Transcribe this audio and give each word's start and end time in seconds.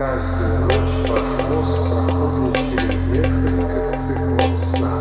Каждую 0.00 0.60
ночь 0.60 1.10
ваш 1.10 1.28
мозг 1.50 1.76
проходит 2.08 2.56
через 2.70 3.00
несколько 3.10 3.98
циклов 3.98 4.58
сна. 4.64 4.94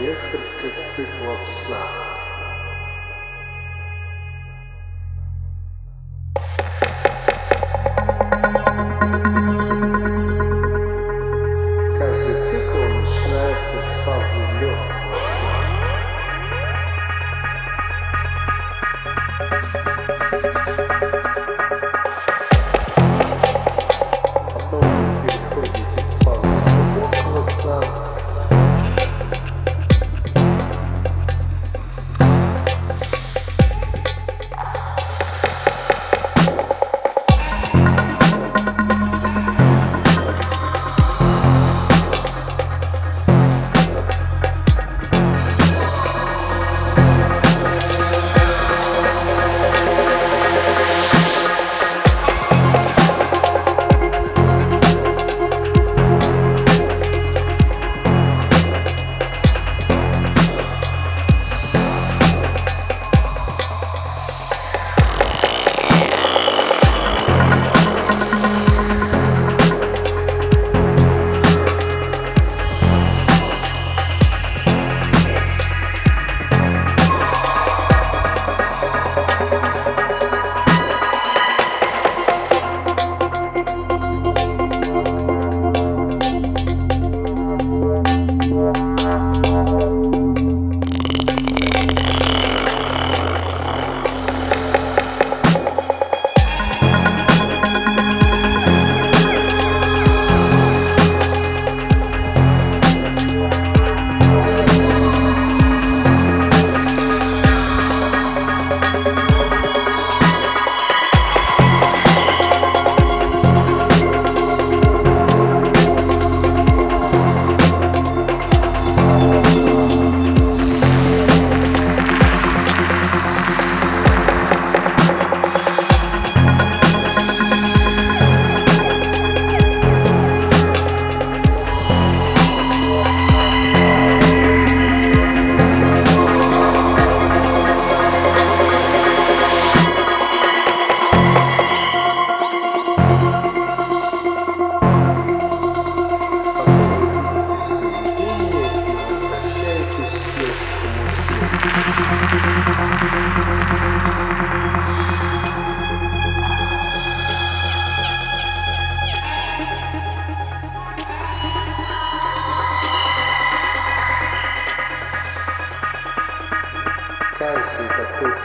несколько 0.00 0.82
циклов 0.94 1.38
сна. 1.48 2.15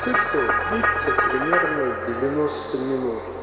цикл 0.04 0.40
длится 0.72 1.12
примерно 1.30 1.96
90 2.08 2.78
минут. 2.80 3.41